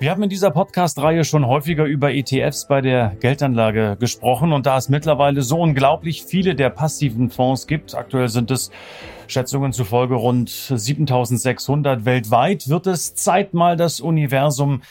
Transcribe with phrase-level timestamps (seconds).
[0.00, 4.78] Wir haben in dieser Podcast-Reihe schon häufiger über ETFs bei der Geldanlage gesprochen und da
[4.78, 8.70] es mittlerweile so unglaublich viele der passiven Fonds gibt, aktuell sind es
[9.26, 14.82] Schätzungen zufolge rund 7600 weltweit, wird es Zeit mal das Universum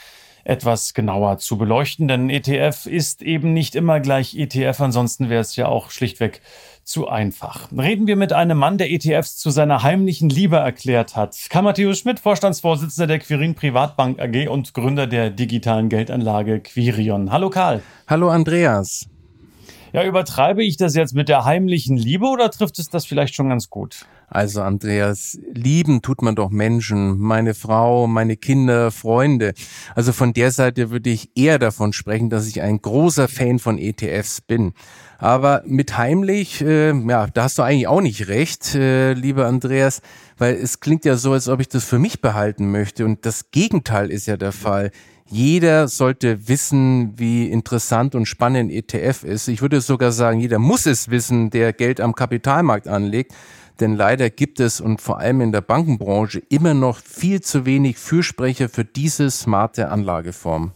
[0.44, 5.56] etwas genauer zu beleuchten, denn ETF ist eben nicht immer gleich ETF, ansonsten wäre es
[5.56, 6.42] ja auch schlichtweg
[6.88, 7.70] zu einfach.
[7.78, 11.38] Reden wir mit einem Mann, der ETFs zu seiner heimlichen Liebe erklärt hat.
[11.50, 17.32] Karl Matthäus Schmidt, Vorstandsvorsitzender der Quirin Privatbank AG und Gründer der digitalen Geldanlage Quirion.
[17.32, 17.84] Hallo Karl.
[18.08, 19.08] Hallo Andreas.
[19.92, 23.50] Ja, übertreibe ich das jetzt mit der heimlichen Liebe oder trifft es das vielleicht schon
[23.50, 24.06] ganz gut?
[24.30, 29.54] Also Andreas, lieben tut man doch Menschen, meine Frau, meine Kinder, Freunde.
[29.96, 33.78] Also von der Seite würde ich eher davon sprechen, dass ich ein großer Fan von
[33.78, 34.74] ETFs bin.
[35.18, 40.02] Aber mit heimlich, äh, ja, da hast du eigentlich auch nicht recht, äh, lieber Andreas,
[40.38, 43.06] weil es klingt ja so, als ob ich das für mich behalten möchte.
[43.06, 44.92] Und das Gegenteil ist ja der Fall.
[45.30, 49.48] Jeder sollte wissen, wie interessant und spannend ETF ist.
[49.48, 53.34] Ich würde sogar sagen, jeder muss es wissen, der Geld am Kapitalmarkt anlegt.
[53.80, 57.98] Denn leider gibt es und vor allem in der Bankenbranche immer noch viel zu wenig
[57.98, 60.72] Fürsprecher für diese smarte Anlageform.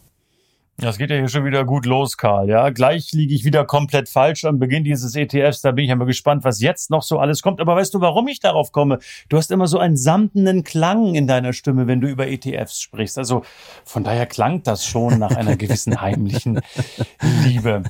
[0.81, 2.49] Das geht ja hier schon wieder gut los, Karl.
[2.49, 5.61] Ja, gleich liege ich wieder komplett falsch am Beginn dieses ETFs.
[5.61, 7.61] Da bin ich ja mal gespannt, was jetzt noch so alles kommt.
[7.61, 8.97] Aber weißt du, warum ich darauf komme?
[9.29, 13.19] Du hast immer so einen samtenen Klang in deiner Stimme, wenn du über ETFs sprichst.
[13.19, 13.43] Also
[13.85, 16.61] von daher klang das schon nach einer gewissen heimlichen
[17.43, 17.83] Liebe.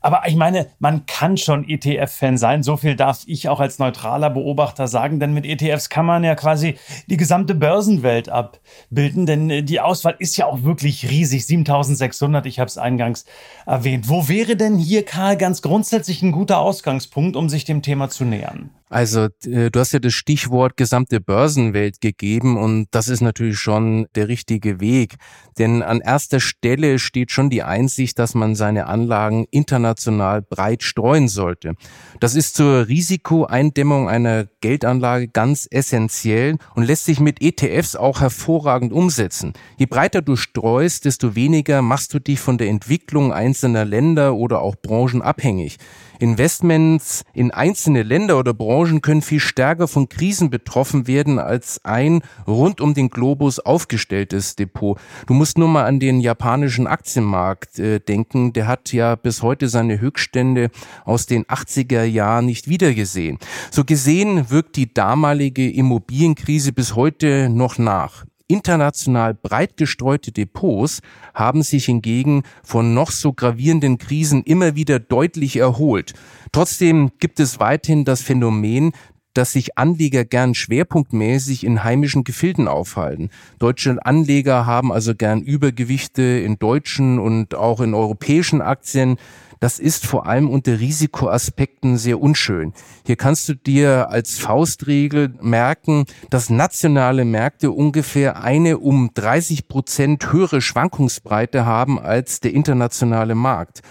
[0.00, 2.62] Aber ich meine, man kann schon ETF-Fan sein.
[2.62, 6.36] So viel darf ich auch als neutraler Beobachter sagen, denn mit ETFs kann man ja
[6.36, 6.76] quasi
[7.08, 11.44] die gesamte Börsenwelt abbilden, denn die Auswahl ist ja auch wirklich riesig.
[11.48, 13.24] 7600 600, ich habe es eingangs
[13.66, 14.08] erwähnt.
[14.08, 18.24] Wo wäre denn hier, Karl, ganz grundsätzlich ein guter Ausgangspunkt, um sich dem Thema zu
[18.24, 18.70] nähern?
[18.92, 24.06] Also äh, du hast ja das Stichwort gesamte Börsenwelt gegeben und das ist natürlich schon
[24.14, 25.14] der richtige Weg.
[25.58, 31.28] Denn an erster Stelle steht schon die Einsicht, dass man seine Anlagen international breit streuen
[31.28, 31.74] sollte.
[32.20, 38.92] Das ist zur Risikoeindämmung einer Geldanlage ganz essentiell und lässt sich mit ETFs auch hervorragend
[38.92, 39.54] umsetzen.
[39.78, 44.60] Je breiter du streust, desto weniger machst du dich von der Entwicklung einzelner Länder oder
[44.60, 45.78] auch Branchen abhängig.
[46.22, 52.22] Investments in einzelne Länder oder Branchen können viel stärker von Krisen betroffen werden als ein
[52.46, 54.98] rund um den Globus aufgestelltes Depot.
[55.26, 58.52] Du musst nur mal an den japanischen Aktienmarkt äh, denken.
[58.52, 60.70] Der hat ja bis heute seine Höchststände
[61.04, 63.38] aus den 80er Jahren nicht wiedergesehen.
[63.72, 68.24] So gesehen wirkt die damalige Immobilienkrise bis heute noch nach.
[68.52, 71.00] International breit gestreute Depots
[71.32, 76.12] haben sich hingegen von noch so gravierenden Krisen immer wieder deutlich erholt.
[76.52, 78.92] Trotzdem gibt es weiterhin das Phänomen,
[79.34, 83.30] dass sich Anleger gern schwerpunktmäßig in heimischen Gefilden aufhalten.
[83.58, 89.16] Deutsche Anleger haben also gern Übergewichte in deutschen und auch in europäischen Aktien.
[89.62, 92.72] Das ist vor allem unter Risikoaspekten sehr unschön.
[93.06, 100.32] Hier kannst du dir als Faustregel merken, dass nationale Märkte ungefähr eine um 30 Prozent
[100.32, 103.82] höhere Schwankungsbreite haben als der internationale Markt.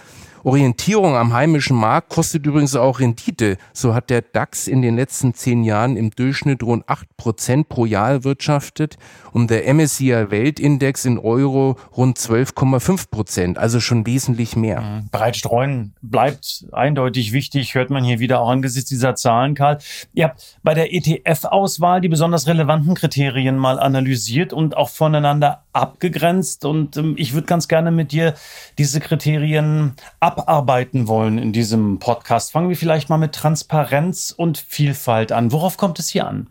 [0.44, 3.58] Orientierung am heimischen Markt kostet übrigens auch Rendite.
[3.72, 7.86] So hat der DAX in den letzten zehn Jahren im Durchschnitt rund acht Prozent pro
[7.86, 8.96] Jahr erwirtschaftet
[9.32, 14.80] und der MSCI Weltindex in Euro rund 12,5 Prozent, also schon wesentlich mehr.
[14.80, 15.08] Mhm.
[15.10, 19.78] Breit streuen bleibt eindeutig wichtig, hört man hier wieder auch angesichts dieser Zahlen, Karl.
[20.12, 26.64] Ihr habt bei der ETF-Auswahl die besonders relevanten Kriterien mal analysiert und auch voneinander abgegrenzt
[26.64, 28.34] und ähm, ich würde ganz gerne mit dir
[28.78, 29.94] diese Kriterien
[30.38, 32.52] abarbeiten wollen in diesem Podcast.
[32.52, 35.52] Fangen wir vielleicht mal mit Transparenz und Vielfalt an.
[35.52, 36.48] Worauf kommt es hier an?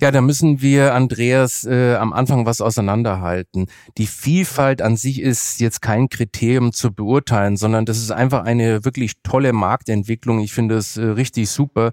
[0.00, 3.68] Ja, da müssen wir, Andreas, äh, am Anfang was auseinanderhalten.
[3.96, 8.84] Die Vielfalt an sich ist jetzt kein Kriterium zu beurteilen, sondern das ist einfach eine
[8.84, 10.40] wirklich tolle Marktentwicklung.
[10.40, 11.92] Ich finde es äh, richtig super.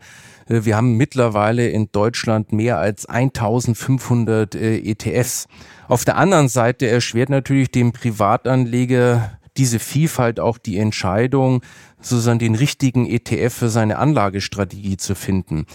[0.49, 5.47] Äh, wir haben mittlerweile in Deutschland mehr als 1500 äh, ETFs.
[5.87, 11.61] Auf der anderen Seite erschwert natürlich dem Privatanleger diese Vielfalt auch die Entscheidung,
[11.99, 15.65] sozusagen den richtigen ETF für seine Anlagestrategie zu finden.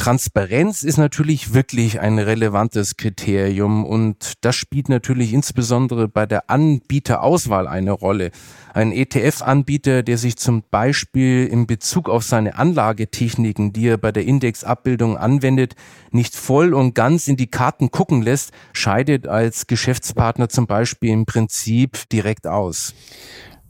[0.00, 7.68] Transparenz ist natürlich wirklich ein relevantes Kriterium und das spielt natürlich insbesondere bei der Anbieterauswahl
[7.68, 8.30] eine Rolle.
[8.72, 14.24] Ein ETF-Anbieter, der sich zum Beispiel in Bezug auf seine Anlagetechniken, die er bei der
[14.24, 15.74] Indexabbildung anwendet,
[16.12, 21.26] nicht voll und ganz in die Karten gucken lässt, scheidet als Geschäftspartner zum Beispiel im
[21.26, 22.94] Prinzip direkt aus.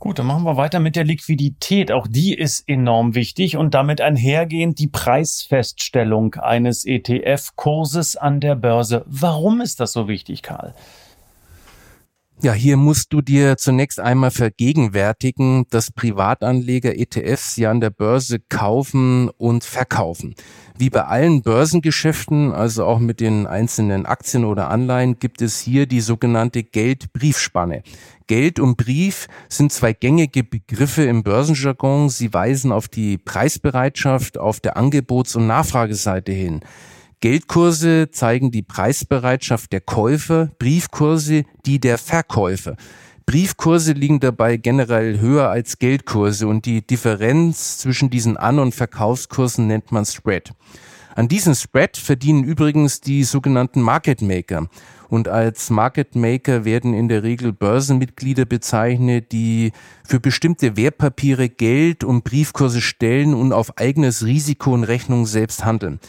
[0.00, 1.92] Gut, dann machen wir weiter mit der Liquidität.
[1.92, 9.04] Auch die ist enorm wichtig und damit einhergehend die Preisfeststellung eines ETF-Kurses an der Börse.
[9.06, 10.74] Warum ist das so wichtig, Karl?
[12.42, 18.38] Ja, hier musst du dir zunächst einmal vergegenwärtigen, dass Privatanleger ETFs ja an der Börse
[18.38, 20.34] kaufen und verkaufen.
[20.78, 25.84] Wie bei allen Börsengeschäften, also auch mit den einzelnen Aktien oder Anleihen, gibt es hier
[25.84, 27.82] die sogenannte Geld-Briefspanne.
[28.26, 32.08] Geld und Brief sind zwei gängige Begriffe im Börsenjargon.
[32.08, 36.60] Sie weisen auf die Preisbereitschaft auf der Angebots- und Nachfrageseite hin.
[37.22, 42.76] Geldkurse zeigen die Preisbereitschaft der Käufer, Briefkurse die der Verkäufer.
[43.26, 49.66] Briefkurse liegen dabei generell höher als Geldkurse und die Differenz zwischen diesen An- und Verkaufskursen
[49.66, 50.52] nennt man Spread.
[51.14, 54.68] An diesem Spread verdienen übrigens die sogenannten Market Maker.
[55.10, 59.72] Und als Market Maker werden in der Regel Börsenmitglieder bezeichnet, die
[60.04, 66.00] für bestimmte Wertpapiere Geld und Briefkurse stellen und auf eigenes Risiko und Rechnung selbst handeln.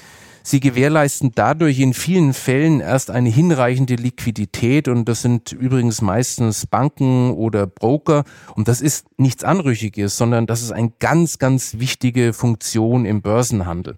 [0.44, 6.66] Sie gewährleisten dadurch in vielen Fällen erst eine hinreichende Liquidität und das sind übrigens meistens
[6.66, 8.24] Banken oder Broker
[8.56, 13.98] und das ist nichts Anrüchiges, sondern das ist eine ganz, ganz wichtige Funktion im Börsenhandel.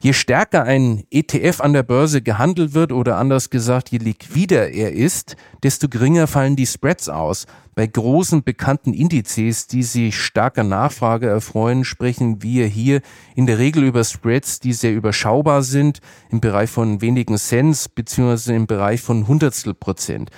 [0.00, 4.92] Je stärker ein ETF an der Börse gehandelt wird oder anders gesagt, je liquider er
[4.92, 5.34] ist,
[5.64, 7.46] desto geringer fallen die Spreads aus.
[7.74, 13.00] Bei großen bekannten Indizes, die sich starker Nachfrage erfreuen, sprechen wir hier
[13.34, 18.54] in der Regel über Spreads, die sehr überschaubar sind, im Bereich von wenigen Cents beziehungsweise
[18.54, 20.30] im Bereich von Hundertstel Prozent.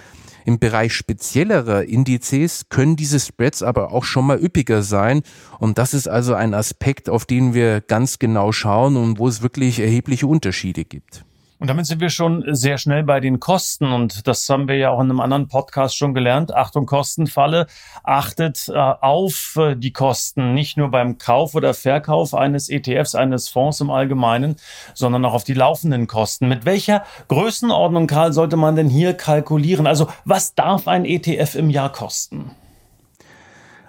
[0.45, 5.23] Im Bereich speziellerer Indizes können diese Spreads aber auch schon mal üppiger sein.
[5.59, 9.43] Und das ist also ein Aspekt, auf den wir ganz genau schauen und wo es
[9.43, 11.25] wirklich erhebliche Unterschiede gibt.
[11.61, 13.93] Und damit sind wir schon sehr schnell bei den Kosten.
[13.93, 16.55] Und das haben wir ja auch in einem anderen Podcast schon gelernt.
[16.55, 17.67] Achtung, Kostenfalle.
[18.03, 23.51] Achtet äh, auf äh, die Kosten, nicht nur beim Kauf oder Verkauf eines ETFs, eines
[23.51, 24.57] Fonds im Allgemeinen,
[24.95, 26.49] sondern auch auf die laufenden Kosten.
[26.49, 29.87] Mit welcher Größenordnung, Karl, sollte man denn hier kalkulieren?
[29.87, 32.53] Also was darf ein ETF im Jahr kosten?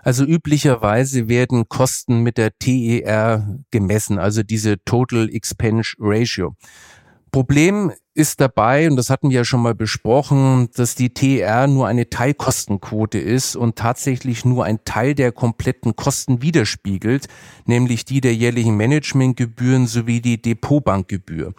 [0.04, 6.56] Also üblicherweise werden Kosten mit der TER gemessen, also diese Total Expense Ratio.
[7.32, 11.88] Problem ist dabei, und das hatten wir ja schon mal besprochen, dass die TR nur
[11.88, 17.28] eine Teilkostenquote ist und tatsächlich nur ein Teil der kompletten Kosten widerspiegelt,
[17.66, 21.54] nämlich die der jährlichen Managementgebühren sowie die Depotbankgebühr.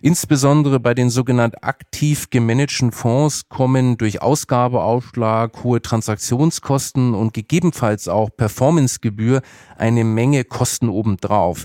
[0.00, 8.30] Insbesondere bei den sogenannten aktiv gemanagten Fonds kommen durch Ausgabeaufschlag, hohe Transaktionskosten und gegebenenfalls auch
[8.36, 9.42] Performancegebühr
[9.76, 11.64] eine Menge Kosten obendrauf.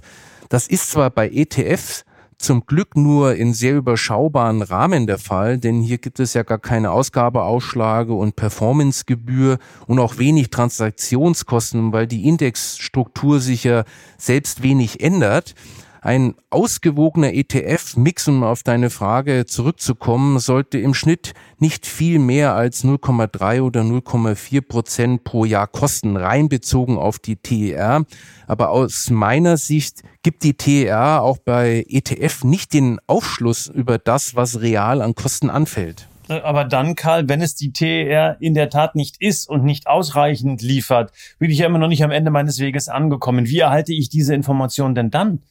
[0.49, 2.05] Das ist zwar bei ETFs
[2.41, 6.59] zum Glück nur in sehr überschaubaren Rahmen der Fall, denn hier gibt es ja gar
[6.59, 9.57] keine Ausgabeausschläge und Performancegebühr
[9.87, 13.83] und auch wenig Transaktionskosten, weil die Indexstruktur sich ja
[14.17, 15.55] selbst wenig ändert.
[16.03, 22.83] Ein ausgewogener ETF-Mix, um auf deine Frage zurückzukommen, sollte im Schnitt nicht viel mehr als
[22.83, 28.05] 0,3 oder 0,4 Prozent pro Jahr kosten, reinbezogen auf die TER.
[28.47, 34.35] Aber aus meiner Sicht gibt die TER auch bei ETF nicht den Aufschluss über das,
[34.35, 36.07] was real an Kosten anfällt.
[36.29, 40.63] Aber dann, Karl, wenn es die TER in der Tat nicht ist und nicht ausreichend
[40.63, 43.47] liefert, bin ich ja immer noch nicht am Ende meines Weges angekommen.
[43.47, 45.43] Wie erhalte ich diese Information denn dann?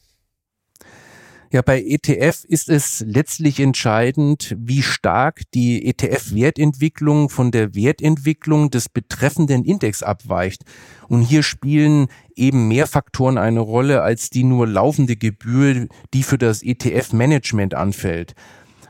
[1.53, 8.87] Ja, bei ETF ist es letztlich entscheidend, wie stark die ETF-Wertentwicklung von der Wertentwicklung des
[8.87, 10.63] betreffenden Index abweicht.
[11.09, 16.37] Und hier spielen eben mehr Faktoren eine Rolle als die nur laufende Gebühr, die für
[16.37, 18.33] das ETF-Management anfällt.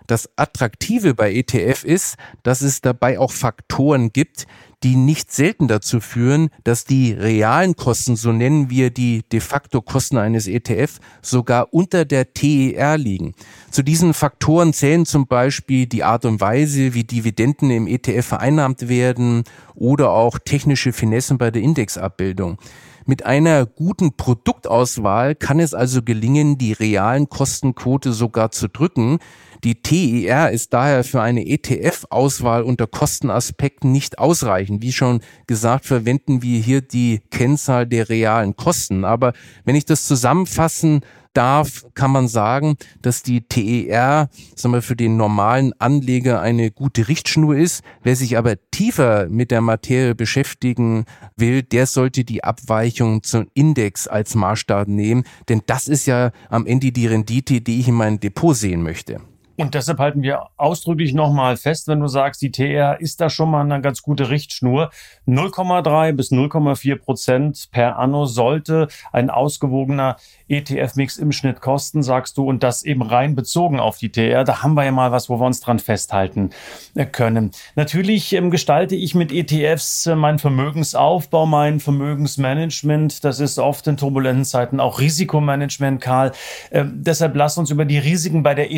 [0.05, 4.45] Das Attraktive bei ETF ist, dass es dabei auch Faktoren gibt,
[4.83, 9.81] die nicht selten dazu führen, dass die realen Kosten, so nennen wir die de facto
[9.81, 13.33] Kosten eines ETF, sogar unter der TER liegen.
[13.69, 18.89] Zu diesen Faktoren zählen zum Beispiel die Art und Weise, wie Dividenden im ETF vereinnahmt
[18.89, 19.43] werden
[19.75, 22.57] oder auch technische Finessen bei der Indexabbildung.
[23.05, 29.17] Mit einer guten Produktauswahl kann es also gelingen, die realen Kostenquote sogar zu drücken.
[29.63, 34.81] Die TER ist daher für eine ETF-Auswahl unter Kostenaspekten nicht ausreichend.
[34.81, 39.05] Wie schon gesagt, verwenden wir hier die Kennzahl der realen Kosten.
[39.05, 39.33] Aber
[39.65, 41.01] wenn ich das zusammenfassen
[41.33, 47.07] darf, kann man sagen, dass die TER sagen wir, für den normalen Anleger eine gute
[47.07, 47.83] Richtschnur ist.
[48.03, 54.07] Wer sich aber tiefer mit der Materie beschäftigen will, der sollte die Abweichung zum Index
[54.07, 58.19] als Maßstab nehmen, denn das ist ja am Ende die Rendite, die ich in meinem
[58.19, 59.21] Depot sehen möchte.
[59.57, 63.51] Und deshalb halten wir ausdrücklich nochmal fest, wenn du sagst, die TR ist da schon
[63.51, 64.89] mal eine ganz gute Richtschnur.
[65.27, 70.17] 0,3 bis 0,4 Prozent per Anno sollte ein ausgewogener
[70.49, 74.43] ETF-Mix im Schnitt kosten, sagst du, und das eben rein bezogen auf die TR.
[74.43, 76.51] Da haben wir ja mal was, wo wir uns dran festhalten
[76.95, 77.51] äh, können.
[77.75, 83.23] Natürlich ähm, gestalte ich mit ETFs äh, meinen Vermögensaufbau, mein Vermögensmanagement.
[83.23, 86.31] Das ist oft in turbulenten Zeiten auch Risikomanagement, Karl.
[86.69, 88.71] Äh, deshalb lass uns über die Risiken bei der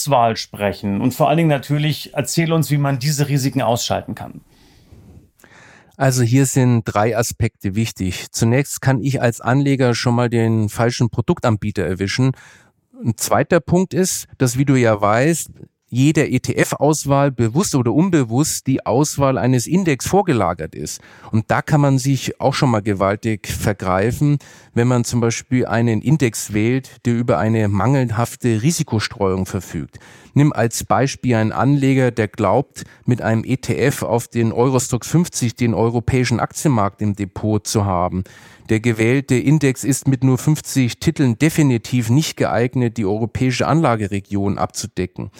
[0.00, 1.00] ETF-Auswahl sprechen.
[1.00, 4.40] Und vor allen Dingen natürlich erzähl uns, wie man diese Risiken ausschalten kann.
[5.96, 8.32] Also hier sind drei Aspekte wichtig.
[8.32, 12.32] Zunächst kann ich als Anleger schon mal den falschen Produktanbieter erwischen.
[13.04, 15.50] Ein zweiter Punkt ist, dass, wie du ja weißt,
[15.90, 21.00] jeder ETF-Auswahl bewusst oder unbewusst die Auswahl eines Index vorgelagert ist.
[21.32, 24.38] Und da kann man sich auch schon mal gewaltig vergreifen,
[24.72, 29.98] wenn man zum Beispiel einen Index wählt, der über eine mangelhafte Risikostreuung verfügt.
[30.32, 35.74] Nimm als Beispiel einen Anleger, der glaubt, mit einem ETF auf den Eurostox 50 den
[35.74, 38.22] europäischen Aktienmarkt im Depot zu haben.
[38.68, 45.32] Der gewählte Index ist mit nur 50 Titeln definitiv nicht geeignet, die europäische Anlageregion abzudecken.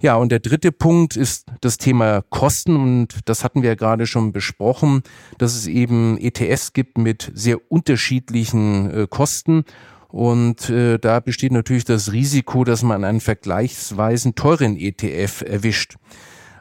[0.00, 4.06] Ja, und der dritte Punkt ist das Thema Kosten und das hatten wir ja gerade
[4.06, 5.02] schon besprochen,
[5.38, 9.64] dass es eben ETFs gibt mit sehr unterschiedlichen äh, Kosten
[10.08, 15.96] und äh, da besteht natürlich das Risiko, dass man einen vergleichsweise teuren ETF erwischt.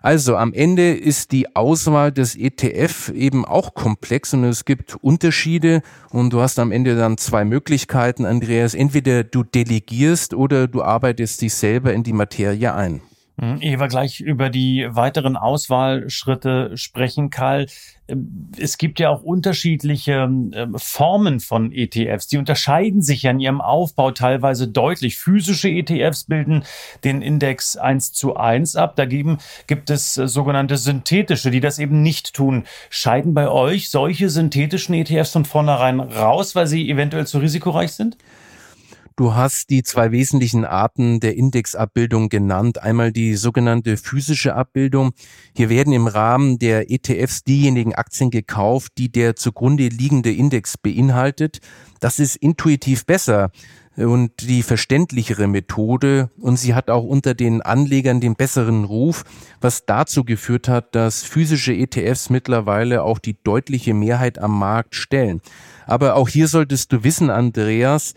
[0.01, 5.81] Also am Ende ist die Auswahl des ETF eben auch komplex und es gibt Unterschiede
[6.11, 8.75] und du hast am Ende dann zwei Möglichkeiten, Andreas.
[8.75, 13.01] Entweder du delegierst oder du arbeitest dich selber in die Materie ein.
[13.37, 13.57] Mhm.
[13.61, 17.67] Ehe wir gleich über die weiteren Auswahlschritte sprechen, Karl.
[18.07, 22.27] Ähm, es gibt ja auch unterschiedliche ähm, Formen von ETFs.
[22.27, 25.17] Die unterscheiden sich ja in ihrem Aufbau teilweise deutlich.
[25.17, 26.63] Physische ETFs bilden
[27.03, 28.95] den Index 1 zu 1 ab.
[28.95, 32.63] Dagegen gibt es äh, sogenannte synthetische, die das eben nicht tun.
[32.89, 38.17] Scheiden bei euch solche synthetischen ETFs von vornherein raus, weil sie eventuell zu risikoreich sind?
[39.17, 42.83] Du hast die zwei wesentlichen Arten der Indexabbildung genannt.
[42.83, 45.13] Einmal die sogenannte physische Abbildung.
[45.55, 51.59] Hier werden im Rahmen der ETFs diejenigen Aktien gekauft, die der zugrunde liegende Index beinhaltet.
[52.01, 53.51] Das ist intuitiv besser
[53.95, 59.23] und die verständlichere Methode und sie hat auch unter den Anlegern den besseren Ruf,
[59.61, 65.39] was dazu geführt hat, dass physische ETFs mittlerweile auch die deutliche Mehrheit am Markt stellen.
[65.85, 68.13] Aber auch hier solltest du wissen, Andreas,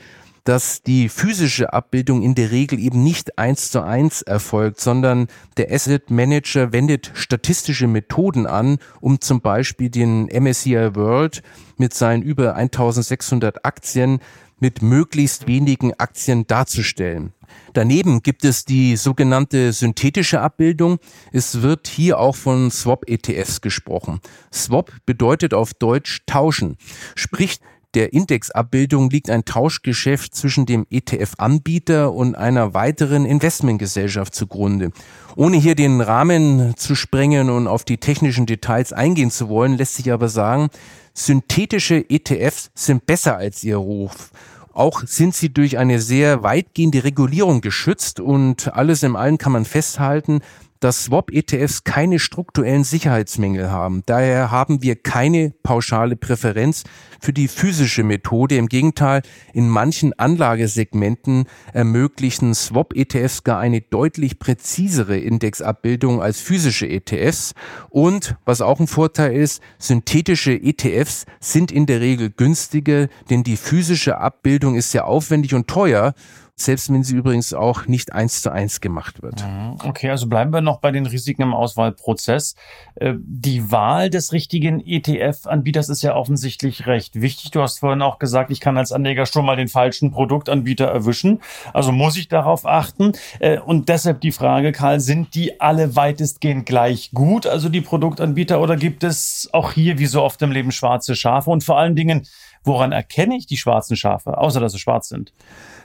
[0.48, 5.26] dass die physische Abbildung in der Regel eben nicht eins zu eins erfolgt, sondern
[5.58, 11.42] der Asset Manager wendet statistische Methoden an, um zum Beispiel den MSCI World
[11.76, 14.20] mit seinen über 1600 Aktien
[14.58, 17.34] mit möglichst wenigen Aktien darzustellen.
[17.74, 20.98] Daneben gibt es die sogenannte synthetische Abbildung.
[21.30, 24.20] Es wird hier auch von Swap-ETFs gesprochen.
[24.50, 26.78] Swap bedeutet auf Deutsch tauschen.
[27.14, 27.60] Sprich,
[27.94, 34.90] der Indexabbildung liegt ein Tauschgeschäft zwischen dem ETF-Anbieter und einer weiteren Investmentgesellschaft zugrunde.
[35.36, 39.94] Ohne hier den Rahmen zu sprengen und auf die technischen Details eingehen zu wollen, lässt
[39.94, 40.68] sich aber sagen,
[41.14, 44.30] synthetische ETFs sind besser als ihr Ruf.
[44.72, 49.64] Auch sind sie durch eine sehr weitgehende Regulierung geschützt und alles im allen kann man
[49.64, 50.40] festhalten,
[50.80, 54.02] dass Swap-ETFs keine strukturellen Sicherheitsmängel haben.
[54.06, 56.84] Daher haben wir keine pauschale Präferenz
[57.20, 58.56] für die physische Methode.
[58.56, 67.54] Im Gegenteil, in manchen Anlagesegmenten ermöglichen Swap-ETFs gar eine deutlich präzisere Indexabbildung als physische ETFs.
[67.90, 73.56] Und was auch ein Vorteil ist, synthetische ETFs sind in der Regel günstiger, denn die
[73.56, 76.14] physische Abbildung ist sehr aufwendig und teuer
[76.60, 79.46] selbst wenn sie übrigens auch nicht eins zu eins gemacht wird.
[79.46, 79.76] Mhm.
[79.84, 82.56] Okay, also bleiben wir noch bei den Risiken im Auswahlprozess.
[82.96, 87.52] Äh, die Wahl des richtigen ETF-Anbieters ist ja offensichtlich recht wichtig.
[87.52, 91.40] Du hast vorhin auch gesagt, ich kann als Anleger schon mal den falschen Produktanbieter erwischen.
[91.72, 93.12] Also muss ich darauf achten.
[93.38, 98.60] Äh, und deshalb die Frage, Karl, sind die alle weitestgehend gleich gut, also die Produktanbieter,
[98.60, 101.50] oder gibt es auch hier, wie so oft im Leben, schwarze Schafe?
[101.50, 102.26] Und vor allen Dingen,
[102.64, 105.32] woran erkenne ich die schwarzen Schafe, außer dass sie schwarz sind?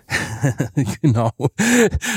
[1.02, 1.32] genau.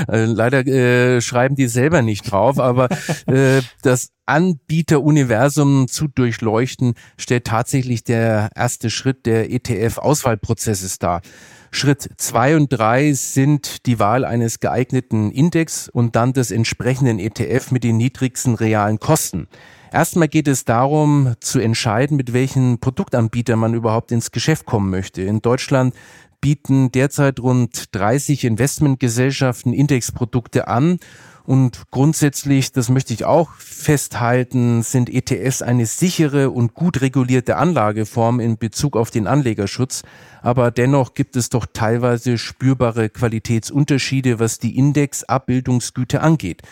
[0.09, 2.89] Äh, leider äh, schreiben die selber nicht drauf, aber
[3.27, 11.23] äh, das Anbieteruniversum zu durchleuchten, stellt tatsächlich der erste Schritt der ETF-Auswahlprozesses dar.
[11.71, 17.71] Schritt zwei und drei sind die Wahl eines geeigneten Index und dann des entsprechenden ETF
[17.71, 19.49] mit den niedrigsten realen Kosten.
[19.93, 25.23] Erstmal geht es darum, zu entscheiden, mit welchen Produktanbietern man überhaupt ins Geschäft kommen möchte.
[25.23, 25.95] In Deutschland
[26.47, 31.01] bieten derzeit rund 30 Investmentgesellschaften Indexprodukte an
[31.43, 38.39] und grundsätzlich, das möchte ich auch festhalten, sind ETFs eine sichere und gut regulierte Anlageform
[38.39, 40.03] in Bezug auf den Anlegerschutz.
[40.41, 46.63] Aber dennoch gibt es doch teilweise spürbare Qualitätsunterschiede, was die Indexabbildungsgüte angeht.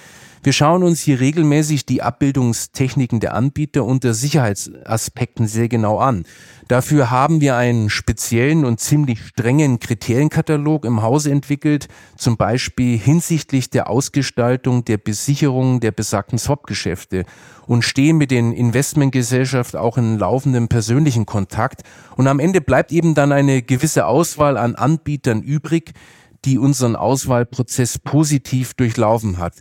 [0.44, 6.26] Wir schauen uns hier regelmäßig die Abbildungstechniken der Anbieter unter Sicherheitsaspekten sehr genau an.
[6.68, 13.70] Dafür haben wir einen speziellen und ziemlich strengen Kriterienkatalog im Hause entwickelt, zum Beispiel hinsichtlich
[13.70, 17.24] der Ausgestaltung der Besicherung der besagten Swap-Geschäfte
[17.66, 21.84] und stehen mit den Investmentgesellschaften auch in laufendem persönlichen Kontakt.
[22.16, 25.94] Und am Ende bleibt eben dann eine gewisse Auswahl an Anbietern übrig,
[26.44, 29.54] die unseren Auswahlprozess positiv durchlaufen hat.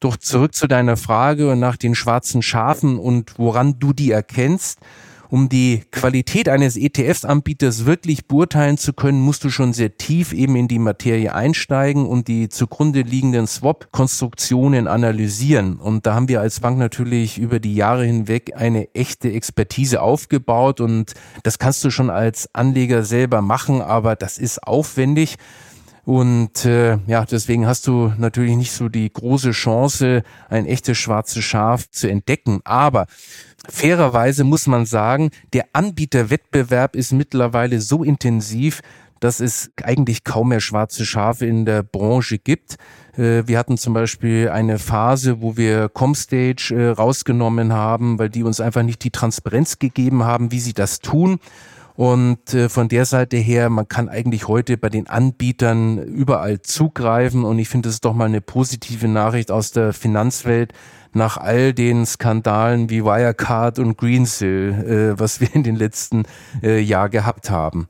[0.00, 4.78] Doch zurück zu deiner Frage nach den schwarzen Schafen und woran du die erkennst.
[5.30, 10.56] Um die Qualität eines ETFs-Anbieters wirklich beurteilen zu können, musst du schon sehr tief eben
[10.56, 15.76] in die Materie einsteigen und die zugrunde liegenden Swap-Konstruktionen analysieren.
[15.76, 20.80] Und da haben wir als Bank natürlich über die Jahre hinweg eine echte Expertise aufgebaut
[20.80, 21.12] und
[21.42, 25.36] das kannst du schon als Anleger selber machen, aber das ist aufwendig.
[26.08, 31.44] Und äh, ja, deswegen hast du natürlich nicht so die große Chance, ein echtes schwarzes
[31.44, 32.62] Schaf zu entdecken.
[32.64, 33.04] Aber
[33.68, 38.80] fairerweise muss man sagen, der Anbieterwettbewerb ist mittlerweile so intensiv,
[39.20, 42.76] dass es eigentlich kaum mehr schwarze Schafe in der Branche gibt.
[43.18, 48.44] Äh, wir hatten zum Beispiel eine Phase, wo wir Comstage äh, rausgenommen haben, weil die
[48.44, 51.38] uns einfach nicht die Transparenz gegeben haben, wie sie das tun.
[51.98, 57.42] Und äh, von der Seite her, man kann eigentlich heute bei den Anbietern überall zugreifen.
[57.42, 60.72] Und ich finde, das ist doch mal eine positive Nachricht aus der Finanzwelt
[61.12, 66.22] nach all den Skandalen wie Wirecard und Greensill, äh, was wir in den letzten
[66.62, 67.88] äh, Jahren gehabt haben.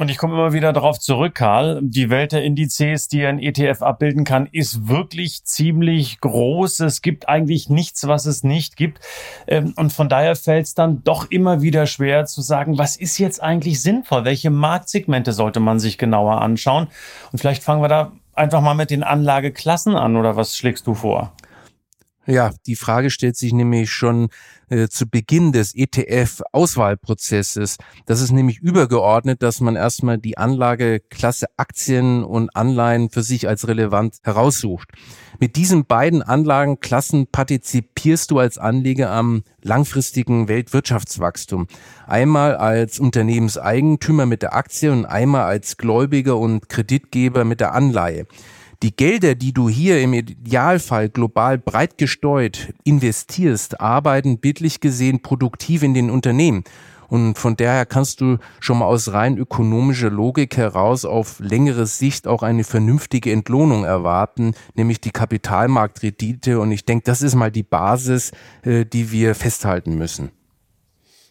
[0.00, 1.78] Und ich komme immer wieder darauf zurück, Karl.
[1.82, 6.80] Die Welt der Indizes, die ein ETF abbilden kann, ist wirklich ziemlich groß.
[6.80, 9.00] Es gibt eigentlich nichts, was es nicht gibt.
[9.46, 13.18] Ähm, und von daher fällt es dann doch immer wieder schwer zu sagen, was ist
[13.18, 14.24] jetzt eigentlich sinnvoll?
[14.24, 16.88] Welche Marktsegmente sollte man sich genauer anschauen?
[17.30, 20.94] Und vielleicht fangen wir da einfach mal mit den Anlageklassen an oder was schlägst du
[20.94, 21.34] vor?
[22.26, 24.28] Ja, die Frage stellt sich nämlich schon
[24.68, 27.78] äh, zu Beginn des ETF-Auswahlprozesses.
[28.04, 33.68] Das ist nämlich übergeordnet, dass man erstmal die Anlageklasse Aktien und Anleihen für sich als
[33.68, 34.90] relevant heraussucht.
[35.40, 41.68] Mit diesen beiden Anlagenklassen partizipierst du als Anleger am langfristigen Weltwirtschaftswachstum.
[42.06, 48.26] Einmal als Unternehmenseigentümer mit der Aktie und einmal als Gläubiger und Kreditgeber mit der Anleihe.
[48.82, 55.82] Die Gelder, die du hier im Idealfall global breit gestreut investierst, arbeiten bildlich gesehen produktiv
[55.82, 56.64] in den Unternehmen.
[57.08, 62.26] Und von daher kannst du schon mal aus rein ökonomischer Logik heraus auf längere Sicht
[62.26, 66.58] auch eine vernünftige Entlohnung erwarten, nämlich die Kapitalmarktrendite.
[66.58, 68.30] Und ich denke, das ist mal die Basis,
[68.62, 70.30] äh, die wir festhalten müssen.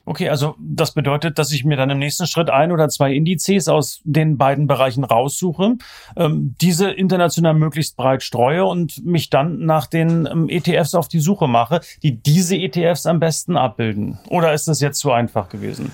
[0.10, 3.68] Okay, also das bedeutet, dass ich mir dann im nächsten Schritt ein oder zwei Indizes
[3.68, 5.76] aus den beiden Bereichen raussuche,
[6.18, 11.20] ähm, diese international möglichst breit streue und mich dann nach den ähm, ETFs auf die
[11.20, 14.18] Suche mache, die diese ETFs am besten abbilden.
[14.30, 15.92] Oder ist das jetzt zu einfach gewesen?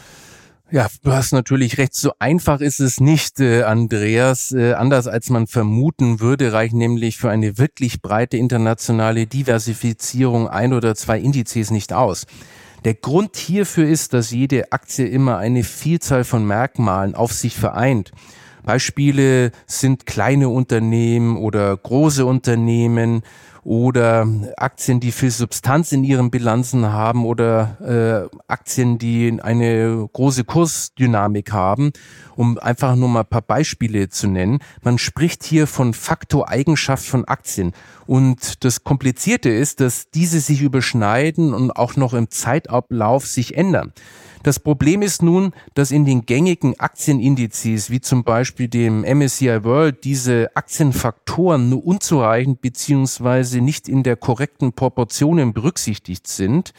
[0.72, 1.94] Ja, du hast natürlich recht.
[1.94, 4.54] So einfach ist es nicht, äh, Andreas.
[4.54, 10.72] Äh, anders als man vermuten würde, reicht nämlich für eine wirklich breite internationale Diversifizierung ein
[10.72, 12.26] oder zwei Indizes nicht aus.
[12.86, 18.12] Der Grund hierfür ist, dass jede Aktie immer eine Vielzahl von Merkmalen auf sich vereint.
[18.62, 23.24] Beispiele sind kleine Unternehmen oder große Unternehmen
[23.66, 30.44] oder Aktien, die viel Substanz in ihren Bilanzen haben oder äh, Aktien, die eine große
[30.44, 31.92] Kursdynamik haben,
[32.36, 34.60] um einfach nur mal ein paar Beispiele zu nennen.
[34.84, 37.74] Man spricht hier von Faktoreigenschaft von Aktien.
[38.06, 43.94] Und das Komplizierte ist, dass diese sich überschneiden und auch noch im Zeitablauf sich ändern.
[44.46, 50.04] Das Problem ist nun, dass in den gängigen Aktienindizes, wie zum Beispiel dem MSCI World,
[50.04, 56.74] diese Aktienfaktoren nur unzureichend beziehungsweise nicht in der korrekten Proportionen berücksichtigt sind.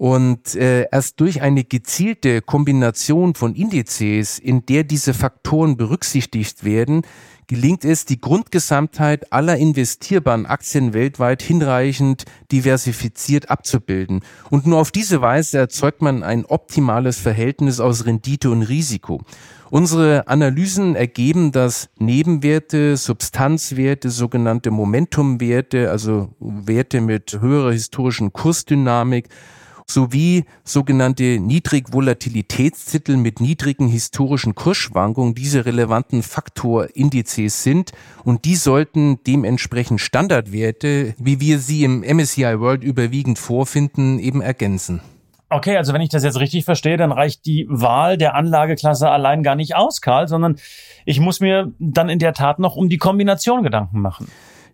[0.00, 7.02] Und äh, erst durch eine gezielte Kombination von Indizes, in der diese Faktoren berücksichtigt werden,
[7.48, 14.22] gelingt es, die Grundgesamtheit aller investierbaren Aktien weltweit hinreichend diversifiziert abzubilden.
[14.48, 19.20] Und nur auf diese Weise erzeugt man ein optimales Verhältnis aus Rendite und Risiko.
[19.68, 29.28] Unsere Analysen ergeben, dass Nebenwerte, Substanzwerte, sogenannte Momentumwerte, also Werte mit höherer historischen Kursdynamik,
[29.92, 37.92] sowie sogenannte Niedrigvolatilitätstitel mit niedrigen historischen Kursschwankungen diese relevanten Faktorindizes sind
[38.24, 45.00] und die sollten dementsprechend Standardwerte, wie wir sie im MSCI World überwiegend vorfinden, eben ergänzen.
[45.52, 49.42] Okay, also wenn ich das jetzt richtig verstehe, dann reicht die Wahl der Anlageklasse allein
[49.42, 50.56] gar nicht aus, Karl, sondern
[51.04, 54.28] ich muss mir dann in der Tat noch um die Kombination Gedanken machen.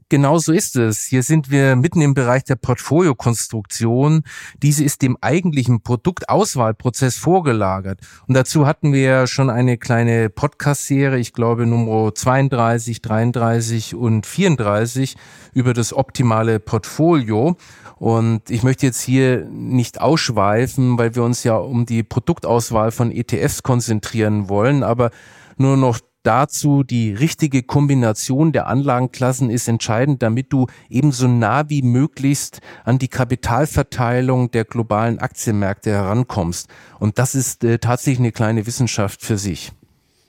[0.08, 1.02] Genau so ist es.
[1.02, 4.22] Hier sind wir mitten im Bereich der Portfoliokonstruktion.
[4.62, 7.98] Diese ist dem eigentlichen Produktauswahlprozess vorgelagert.
[8.28, 14.26] Und dazu hatten wir ja schon eine kleine Podcast-Serie, ich glaube Nummer 32, 33 und
[14.26, 15.16] 34
[15.54, 17.56] über das optimale Portfolio.
[17.96, 23.10] Und ich möchte jetzt hier nicht ausschweifen, weil wir uns ja um die Produktauswahl von
[23.10, 25.10] ETFs konzentrieren wollen, aber
[25.56, 31.82] nur noch dazu, die richtige Kombination der Anlagenklassen ist entscheidend, damit du ebenso nah wie
[31.82, 36.68] möglichst an die Kapitalverteilung der globalen Aktienmärkte herankommst.
[36.98, 39.72] Und das ist äh, tatsächlich eine kleine Wissenschaft für sich.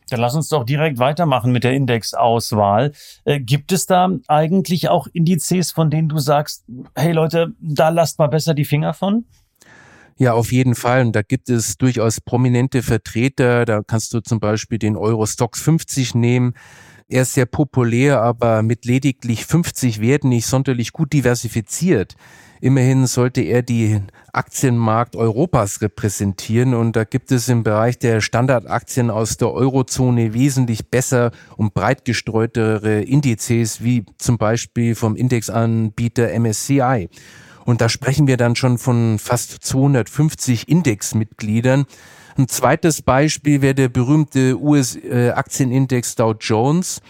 [0.10, 2.94] Dann lass uns doch direkt weitermachen mit der Indexauswahl.
[3.26, 8.20] Äh, gibt es da eigentlich auch Indizes, von denen du sagst, hey Leute, da lasst
[8.20, 9.26] mal besser die Finger von?
[10.20, 11.06] Ja, auf jeden Fall.
[11.06, 13.66] Und da gibt es durchaus prominente Vertreter.
[13.66, 16.54] Da kannst du zum Beispiel den Eurostox 50 nehmen.
[17.08, 22.16] Er ist sehr populär, aber mit lediglich 50 Werten nicht sonderlich gut diversifiziert.
[22.60, 24.02] Immerhin sollte er die
[24.34, 30.90] Aktienmarkt Europas repräsentieren und da gibt es im Bereich der Standardaktien aus der Eurozone wesentlich
[30.90, 37.10] besser und breit gestreutere Indizes wie zum Beispiel vom Indexanbieter MSCI.
[37.68, 41.86] Und da sprechen wir dann schon von fast 250 Indexmitgliedern.
[42.38, 47.02] Ein zweites Beispiel wäre der berühmte US-Aktienindex Dow Jones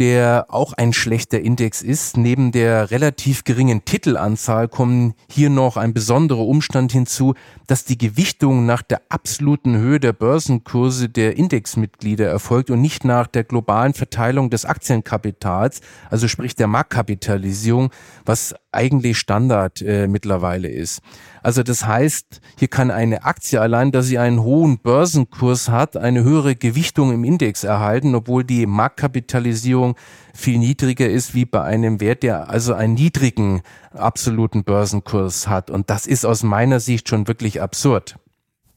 [0.00, 2.16] der auch ein schlechter Index ist.
[2.16, 7.34] Neben der relativ geringen Titelanzahl kommen hier noch ein besonderer Umstand hinzu,
[7.66, 13.26] dass die Gewichtung nach der absoluten Höhe der Börsenkurse der Indexmitglieder erfolgt und nicht nach
[13.26, 17.90] der globalen Verteilung des Aktienkapitals, also sprich der Marktkapitalisierung,
[18.24, 21.00] was eigentlich Standard äh, mittlerweile ist.
[21.42, 26.22] Also das heißt, hier kann eine Aktie allein, dass sie einen hohen Börsenkurs hat, eine
[26.22, 29.96] höhere Gewichtung im Index erhalten, obwohl die Marktkapitalisierung
[30.34, 35.70] viel niedriger ist wie bei einem Wert, der also einen niedrigen absoluten Börsenkurs hat.
[35.70, 38.16] Und das ist aus meiner Sicht schon wirklich absurd.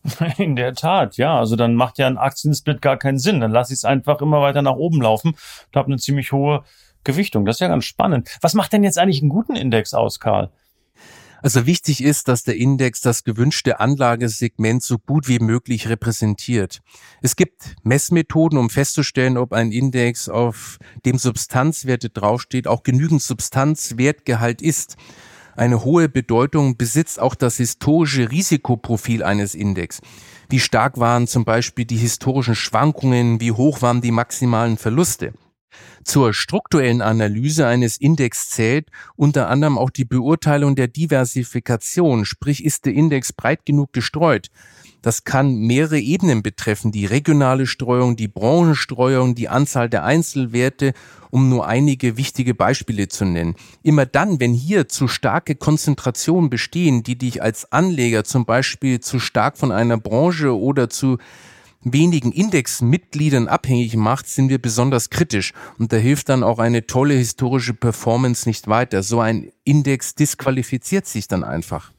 [0.38, 1.38] In der Tat, ja.
[1.38, 3.39] Also dann macht ja ein Aktiensplit gar keinen Sinn.
[3.39, 6.63] Dann lasse ich es einfach immer weiter nach oben laufen und habe eine ziemlich hohe
[7.04, 7.46] Gewichtung.
[7.46, 8.38] Das ist ja ganz spannend.
[8.42, 10.52] Was macht denn jetzt eigentlich einen guten Index aus, Karl?
[11.44, 16.80] Also wichtig ist, dass der Index das gewünschte Anlagesegment so gut wie möglich repräsentiert.
[17.22, 24.62] Es gibt Messmethoden, um festzustellen, ob ein Index, auf dem Substanzwerte draufsteht, auch genügend Substanzwertgehalt
[24.62, 24.96] ist.
[25.58, 30.00] Eine hohe Bedeutung besitzt auch das historische Risikoprofil eines Index.
[30.48, 35.34] Wie stark waren zum Beispiel die historischen Schwankungen, wie hoch waren die maximalen Verluste.
[36.04, 42.86] Zur strukturellen Analyse eines Index zählt unter anderem auch die Beurteilung der Diversifikation, sprich ist
[42.86, 44.50] der Index breit genug gestreut.
[45.04, 50.94] Das kann mehrere Ebenen betreffen, die regionale Streuung, die Branchenstreuung, die Anzahl der Einzelwerte,
[51.30, 53.56] um nur einige wichtige Beispiele zu nennen.
[53.84, 59.20] Immer dann, wenn hier zu starke Konzentrationen bestehen, die dich als Anleger zum Beispiel zu
[59.20, 61.18] stark von einer Branche oder zu
[61.86, 65.54] wenigen Indexmitgliedern abhängig macht, sind wir besonders kritisch.
[65.78, 69.04] Und da hilft dann auch eine tolle historische Performance nicht weiter.
[69.04, 71.91] So ein Index disqualifiziert sich dann einfach.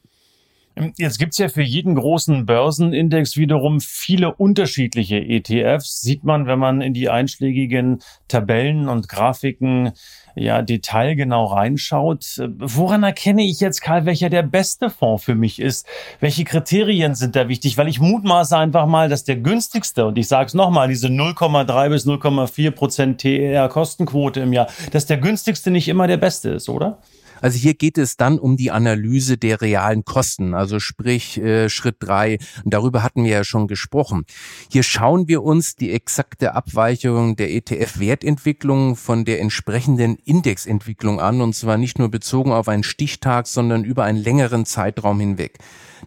[0.96, 6.00] Jetzt gibt's ja für jeden großen Börsenindex wiederum viele unterschiedliche ETFs.
[6.00, 9.92] Sieht man, wenn man in die einschlägigen Tabellen und Grafiken
[10.34, 12.42] ja detailgenau reinschaut.
[12.58, 15.86] Woran erkenne ich jetzt, Karl, welcher der beste Fonds für mich ist?
[16.18, 17.78] Welche Kriterien sind da wichtig?
[17.78, 21.88] Weil ich mutmaße einfach mal, dass der günstigste, und ich sage es nochmal, diese 0,3
[21.88, 26.98] bis 0,4 Prozent TER-Kostenquote im Jahr, dass der günstigste nicht immer der beste ist, oder?
[27.40, 31.96] Also hier geht es dann um die Analyse der realen Kosten, also sprich äh, Schritt
[32.00, 32.38] drei.
[32.64, 34.24] Darüber hatten wir ja schon gesprochen.
[34.70, 41.54] Hier schauen wir uns die exakte Abweichung der ETF-Wertentwicklung von der entsprechenden Indexentwicklung an, und
[41.54, 45.58] zwar nicht nur bezogen auf einen Stichtag, sondern über einen längeren Zeitraum hinweg.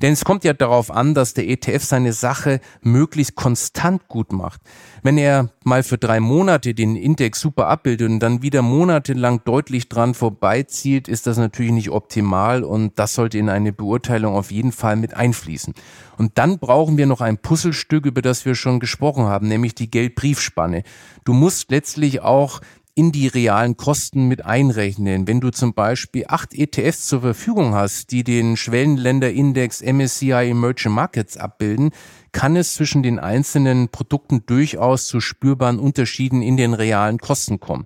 [0.02, 4.62] Denn es kommt ja darauf an, dass der ETF seine Sache möglichst konstant gut macht.
[5.04, 9.90] Wenn er mal für drei Monate den Index super abbildet und dann wieder monatelang deutlich
[9.90, 14.72] dran vorbeizieht, ist das natürlich nicht optimal und das sollte in eine Beurteilung auf jeden
[14.72, 15.74] Fall mit einfließen.
[16.18, 19.90] Und dann brauchen wir noch ein Puzzlestück, über das wir schon gesprochen haben, nämlich die
[19.90, 20.84] Geldbriefspanne.
[21.24, 22.62] Du musst letztlich auch
[22.98, 25.28] in die realen Kosten mit einrechnen.
[25.28, 31.38] Wenn du zum Beispiel acht ETFs zur Verfügung hast, die den Schwellenländerindex MSCI Emerging Markets
[31.38, 31.92] abbilden,
[32.32, 37.86] kann es zwischen den einzelnen Produkten durchaus zu spürbaren Unterschieden in den realen Kosten kommen.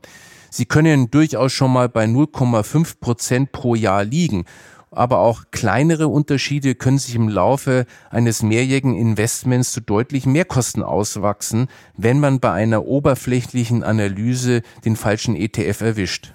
[0.50, 4.46] Sie können durchaus schon mal bei 0,5 Prozent pro Jahr liegen
[4.92, 11.68] aber auch kleinere Unterschiede können sich im Laufe eines mehrjährigen Investments zu deutlich Mehrkosten auswachsen,
[11.96, 16.34] wenn man bei einer oberflächlichen Analyse den falschen ETF erwischt.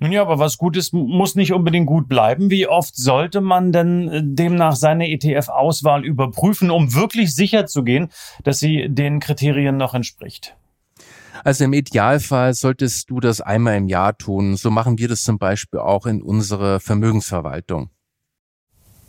[0.00, 2.50] Nun ja, aber was gut ist, muss nicht unbedingt gut bleiben.
[2.50, 8.08] Wie oft sollte man denn äh, demnach seine ETF-Auswahl überprüfen, um wirklich sicher zu gehen,
[8.44, 10.56] dass sie den Kriterien noch entspricht?
[11.42, 14.56] Also im Idealfall solltest du das einmal im Jahr tun.
[14.56, 17.90] So machen wir das zum Beispiel auch in unserer Vermögensverwaltung.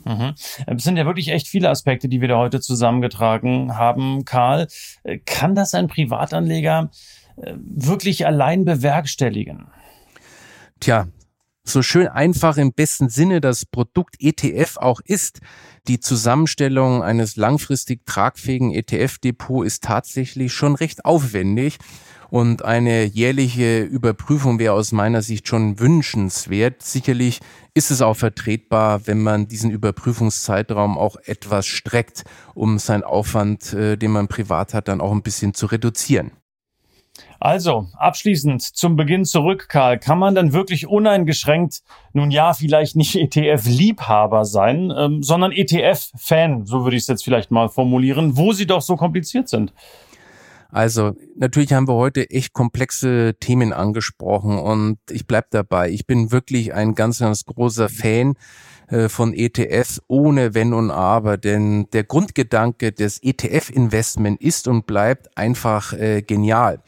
[0.05, 0.33] Mhm.
[0.67, 4.23] Es sind ja wirklich echt viele Aspekte, die wir da heute zusammengetragen haben.
[4.23, 4.67] Karl,
[5.25, 6.91] kann das ein Privatanleger
[7.38, 9.67] äh, wirklich allein bewerkstelligen?
[10.79, 11.07] Tja,
[11.63, 15.39] so schön einfach im besten Sinne das Produkt ETF auch ist,
[15.88, 21.79] die Zusammenstellung eines langfristig tragfähigen ETF-Depot ist tatsächlich schon recht aufwendig
[22.35, 26.83] und eine jährliche Überprüfung wäre aus meiner Sicht schon wünschenswert.
[26.83, 27.39] Sicherlich
[27.73, 33.95] ist es auch vertretbar, wenn man diesen Überprüfungszeitraum auch etwas streckt, um seinen Aufwand, äh,
[33.95, 36.31] den man privat hat, dann auch ein bisschen zu reduzieren.
[37.39, 39.97] Also, abschließend zum Beginn zurück, Karl.
[39.97, 46.83] Kann man dann wirklich uneingeschränkt, nun ja, vielleicht nicht ETF-Liebhaber sein, ähm, sondern ETF-Fan, so
[46.83, 49.73] würde ich es jetzt vielleicht mal formulieren, wo sie doch so kompliziert sind?
[50.69, 55.89] Also natürlich haben wir heute echt komplexe Themen angesprochen und ich bleib dabei.
[55.89, 58.36] Ich bin wirklich ein ganz, ganz großer Fan
[58.88, 65.38] äh, von ETFs ohne Wenn und Aber, denn der Grundgedanke des ETF-Investment ist und bleibt
[65.38, 66.82] einfach äh, genial.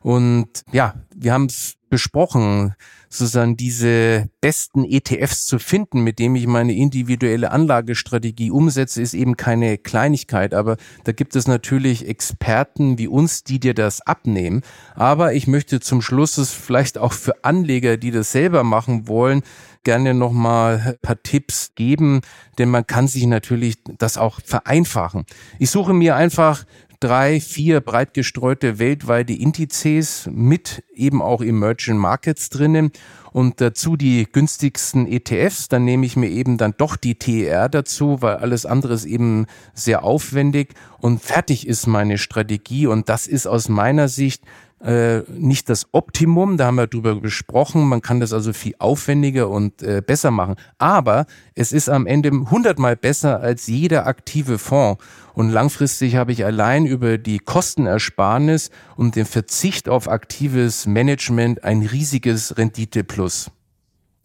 [0.00, 2.74] Und ja, wir haben es besprochen
[3.12, 9.36] sozusagen diese besten ETFs zu finden, mit dem ich meine individuelle Anlagestrategie umsetze, ist eben
[9.36, 10.54] keine Kleinigkeit.
[10.54, 14.62] Aber da gibt es natürlich Experten wie uns, die dir das abnehmen.
[14.94, 19.42] Aber ich möchte zum Schluss es vielleicht auch für Anleger, die das selber machen wollen,
[19.82, 22.20] gerne nochmal paar Tipps geben,
[22.58, 25.24] denn man kann sich natürlich das auch vereinfachen.
[25.58, 26.64] Ich suche mir einfach
[27.00, 32.92] drei, vier breit gestreute weltweite Indizes mit eben auch Emerging Markets drinnen
[33.32, 35.68] und dazu die günstigsten ETFs.
[35.68, 39.46] Dann nehme ich mir eben dann doch die TER dazu, weil alles andere ist eben
[39.72, 44.42] sehr aufwendig und fertig ist meine Strategie und das ist aus meiner Sicht
[44.82, 49.48] äh, nicht das Optimum, da haben wir drüber gesprochen, man kann das also viel aufwendiger
[49.48, 55.02] und äh, besser machen, aber es ist am Ende hundertmal besser als jeder aktive Fonds
[55.34, 61.82] und langfristig habe ich allein über die Kostenersparnis und den Verzicht auf aktives Management ein
[61.82, 63.50] riesiges Rendite plus.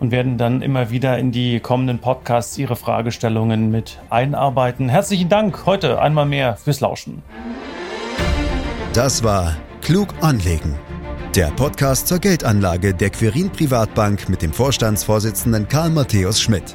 [0.00, 4.88] und werden dann immer wieder in die kommenden Podcasts Ihre Fragestellungen mit einarbeiten.
[4.88, 7.22] Herzlichen Dank heute einmal mehr fürs Lauschen.
[8.94, 10.76] Das war Klug anlegen.
[11.34, 16.74] Der Podcast zur Geldanlage der Quirin Privatbank mit dem Vorstandsvorsitzenden Karl Matthäus Schmidt.